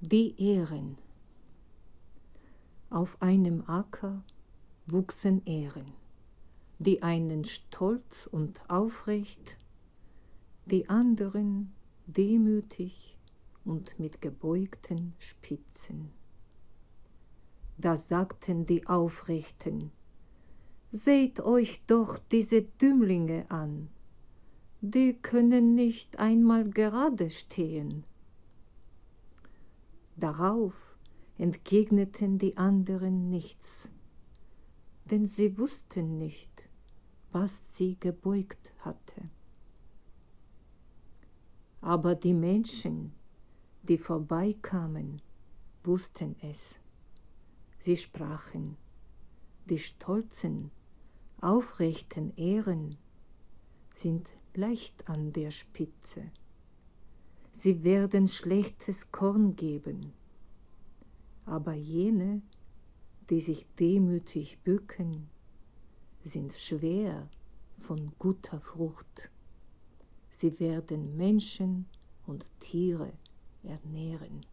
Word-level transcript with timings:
die 0.00 0.40
Ehren. 0.40 0.96
Auf 2.88 3.20
einem 3.20 3.64
Acker 3.66 4.22
wuchsen 4.86 5.44
Ehren, 5.44 5.92
die 6.78 7.02
einen 7.02 7.44
stolz 7.44 8.28
und 8.30 8.60
aufrecht, 8.70 9.58
die 10.66 10.88
anderen 10.88 11.72
demütig 12.06 13.16
und 13.64 13.98
mit 13.98 14.22
gebeugten 14.22 15.14
Spitzen. 15.18 16.12
Da 17.76 17.96
sagten 17.96 18.66
die 18.66 18.86
Aufrechten, 18.86 19.90
Seht 20.92 21.40
euch 21.40 21.82
doch 21.88 22.20
diese 22.30 22.62
Dümmlinge 22.62 23.50
an, 23.50 23.88
die 24.80 25.14
können 25.14 25.74
nicht 25.74 26.20
einmal 26.20 26.70
gerade 26.70 27.30
stehen. 27.30 28.04
Darauf 30.20 30.74
entgegneten 31.36 32.38
die 32.38 32.56
anderen 32.56 33.30
nichts, 33.30 33.88
denn 35.04 35.28
sie 35.28 35.56
wussten 35.58 36.18
nicht, 36.18 36.50
was 37.30 37.76
sie 37.76 37.96
gebeugt 38.00 38.72
hatte. 38.80 39.30
Aber 41.80 42.16
die 42.16 42.34
Menschen, 42.34 43.12
die 43.84 43.96
vorbeikamen, 43.96 45.22
wussten 45.84 46.34
es. 46.42 46.80
Sie 47.78 47.96
sprachen, 47.96 48.76
die 49.66 49.78
stolzen, 49.78 50.72
aufrechten 51.40 52.36
Ehren 52.36 52.96
sind 53.94 54.28
leicht 54.54 55.08
an 55.08 55.32
der 55.32 55.52
Spitze. 55.52 56.32
Sie 57.60 57.82
werden 57.82 58.28
schlechtes 58.28 59.10
Korn 59.10 59.56
geben, 59.56 60.12
aber 61.44 61.74
jene, 61.74 62.40
die 63.30 63.40
sich 63.40 63.66
demütig 63.80 64.60
bücken, 64.62 65.28
sind 66.22 66.54
schwer 66.54 67.28
von 67.80 68.12
guter 68.20 68.60
Frucht. 68.60 69.28
Sie 70.30 70.60
werden 70.60 71.16
Menschen 71.16 71.86
und 72.28 72.46
Tiere 72.60 73.12
ernähren. 73.64 74.46